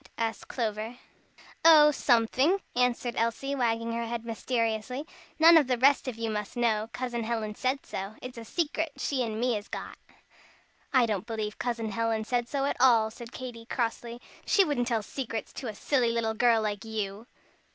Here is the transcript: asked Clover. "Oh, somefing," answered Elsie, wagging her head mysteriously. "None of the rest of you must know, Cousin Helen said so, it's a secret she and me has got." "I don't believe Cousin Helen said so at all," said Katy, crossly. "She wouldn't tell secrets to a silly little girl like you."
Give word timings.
asked 0.17 0.47
Clover. 0.47 0.97
"Oh, 1.63 1.91
somefing," 1.93 2.59
answered 2.75 3.13
Elsie, 3.15 3.53
wagging 3.53 3.91
her 3.93 4.07
head 4.07 4.25
mysteriously. 4.25 5.05
"None 5.37 5.57
of 5.57 5.67
the 5.67 5.77
rest 5.77 6.07
of 6.07 6.15
you 6.15 6.31
must 6.31 6.57
know, 6.57 6.89
Cousin 6.91 7.23
Helen 7.23 7.53
said 7.53 7.85
so, 7.85 8.15
it's 8.19 8.39
a 8.39 8.43
secret 8.43 8.93
she 8.97 9.21
and 9.23 9.39
me 9.39 9.53
has 9.53 9.67
got." 9.67 9.99
"I 10.91 11.05
don't 11.05 11.27
believe 11.27 11.59
Cousin 11.59 11.91
Helen 11.91 12.23
said 12.23 12.47
so 12.47 12.65
at 12.65 12.77
all," 12.79 13.11
said 13.11 13.31
Katy, 13.31 13.67
crossly. 13.67 14.19
"She 14.43 14.65
wouldn't 14.65 14.87
tell 14.87 15.03
secrets 15.03 15.53
to 15.53 15.67
a 15.67 15.75
silly 15.75 16.09
little 16.11 16.33
girl 16.33 16.63
like 16.63 16.83
you." 16.83 17.27